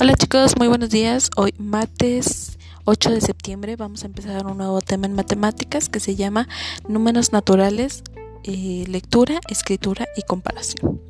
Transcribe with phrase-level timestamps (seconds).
[0.00, 1.28] Hola chicos, muy buenos días.
[1.36, 6.14] Hoy martes 8 de septiembre vamos a empezar un nuevo tema en matemáticas que se
[6.14, 6.46] llama
[6.88, 8.04] números naturales,
[8.44, 11.02] eh, lectura, escritura y comparación.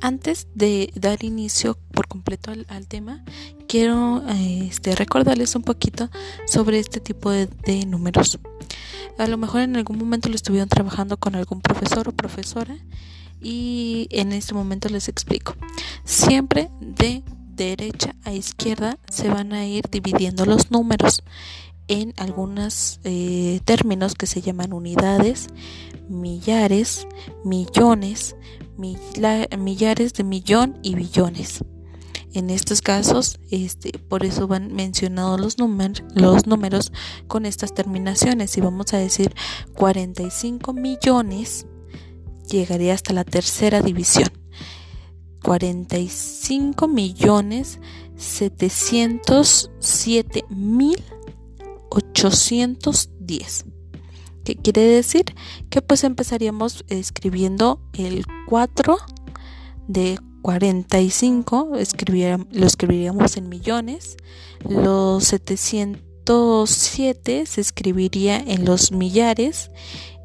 [0.00, 3.24] Antes de dar inicio por completo al, tema,
[3.68, 6.10] quiero eh, este, recordarles un poquito
[6.48, 8.40] sobre este tipo de, de números.
[9.18, 12.76] A lo mejor en algún momento lo estuvieron trabajando con algún profesor o profesora
[13.40, 15.54] y en este momento les explico.
[16.04, 17.22] Siempre de
[17.64, 21.22] derecha a izquierda se van a ir dividiendo los números
[21.88, 25.48] en algunos eh, términos que se llaman unidades,
[26.08, 27.06] millares,
[27.44, 28.36] millones,
[28.78, 31.64] millares de millón y billones.
[32.32, 35.56] En estos casos, este, por eso van mencionados los,
[36.14, 36.92] los números
[37.26, 38.52] con estas terminaciones.
[38.52, 39.34] Si vamos a decir
[39.74, 41.66] 45 millones,
[42.48, 44.39] llegaría hasta la tercera división.
[45.42, 47.78] 45 millones
[48.16, 51.02] 707 mil
[51.90, 53.66] 810.
[54.44, 55.24] ¿Qué quiere decir?
[55.68, 58.96] Que pues empezaríamos escribiendo el 4
[59.88, 64.16] de 45, lo escribiríamos en millones,
[64.66, 69.70] los 707 se escribiría en los millares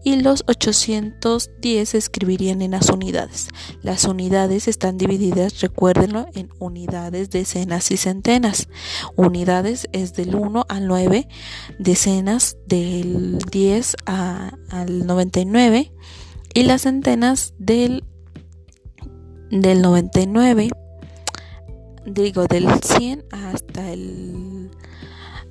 [0.06, 3.50] y los 810 se escribirían en las unidades.
[3.82, 8.70] Las unidades están divididas, recuérdenlo, en unidades, decenas y centenas.
[9.16, 11.28] Unidades es del 1 al 9,
[11.80, 15.92] decenas del 10 al 99
[16.54, 18.04] y las centenas del,
[19.50, 20.70] del 99,
[22.06, 24.70] digo del 100 hasta el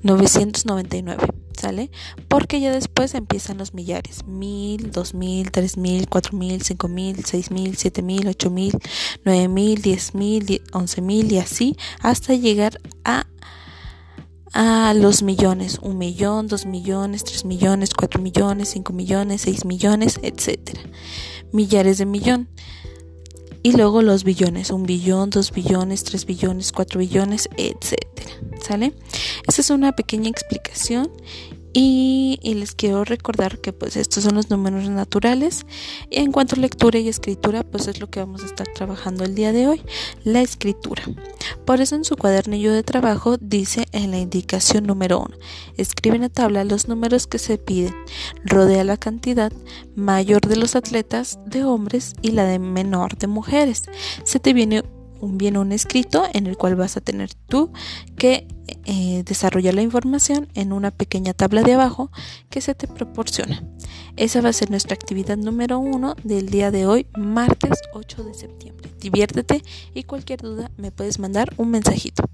[0.02, 1.43] 999.
[1.64, 1.90] ¿Sale?
[2.28, 7.24] Porque ya después empiezan los millares, mil, dos mil, tres mil, cuatro mil, cinco mil,
[7.24, 8.76] seis mil, siete mil, ocho mil,
[9.24, 13.26] nueve mil, diez mil, once mil y así hasta llegar a
[14.52, 20.20] a los millones, un millón, dos millones, tres millones, cuatro millones, cinco millones, seis millones,
[20.22, 20.82] etcétera.
[21.50, 22.48] Millares de millón.
[23.64, 28.30] Y luego los billones, un billón, dos billones, tres billones, cuatro billones, etcétera.
[28.60, 28.92] ¿Sale?
[29.46, 31.10] Esta es una pequeña explicación
[31.76, 35.66] y, les quiero recordar que pues estos son los números naturales.
[36.10, 39.34] En cuanto a lectura y escritura, pues es lo que vamos a estar trabajando el
[39.34, 39.82] día de hoy,
[40.22, 41.02] la escritura.
[41.66, 45.36] Por eso en su cuadernillo de trabajo dice en la indicación número 1,
[45.76, 47.94] escribe en la tabla los números que se piden,
[48.44, 49.52] rodea la cantidad
[49.96, 53.82] mayor de los atletas de hombres y la de menor de mujeres.
[54.22, 54.84] Se te viene
[55.24, 57.72] un bien un escrito en el cual vas a tener tú
[58.16, 58.46] que
[58.84, 62.10] eh, desarrollar la información en una pequeña tabla de abajo
[62.50, 63.64] que se te proporciona.
[64.16, 68.34] Esa va a ser nuestra actividad número uno del día de hoy, martes 8 de
[68.34, 68.90] septiembre.
[69.00, 69.62] Diviértete
[69.94, 72.24] y cualquier duda me puedes mandar un mensajito.